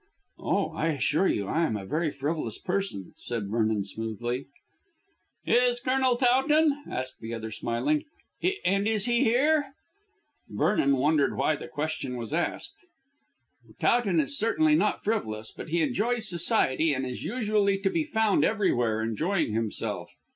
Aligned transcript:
"Oh, 0.39 0.71
I 0.71 0.87
assure 0.87 1.27
you 1.27 1.45
I 1.47 1.63
am 1.63 1.77
a 1.77 1.85
very 1.85 2.09
frivolous 2.09 2.57
person," 2.57 3.13
said 3.17 3.49
Vernon 3.51 3.85
smoothly. 3.85 4.47
"Is 5.45 5.79
Colonel 5.79 6.15
Towton?" 6.17 6.85
asked 6.89 7.19
the 7.19 7.35
other 7.35 7.51
smiling; 7.51 8.05
"and 8.65 8.87
is 8.87 9.05
he 9.05 9.23
here?" 9.23 9.75
Vernon 10.49 10.97
wondered 10.97 11.37
why 11.37 11.55
the 11.55 11.67
question 11.67 12.15
was 12.17 12.33
asked. 12.33 12.73
"Really, 13.63 13.75
I 13.77 13.77
can't 13.77 13.77
say. 13.77 13.79
Towton 14.01 14.19
is 14.21 14.37
certainly 14.39 14.73
not 14.73 15.03
frivolous, 15.03 15.51
but 15.55 15.69
he 15.69 15.83
enjoys 15.83 16.27
society 16.27 16.95
and 16.95 17.05
is 17.05 17.23
usually 17.23 17.77
to 17.77 17.91
be 17.91 18.03
found 18.03 18.43
everywhere, 18.43 19.01
enjoying 19.03 19.53
himself. 19.53 20.15